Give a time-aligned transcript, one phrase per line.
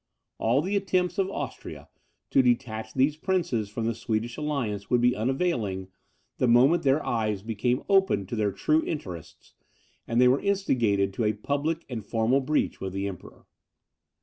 [0.39, 1.87] All the attempts of Austria,
[2.31, 5.89] to detach these princes from the Swedish alliance, would be unavailing,
[6.39, 9.53] the moment their eyes became opened to their true interests,
[10.07, 13.45] and they were instigated to a public and formal breach with the Emperor.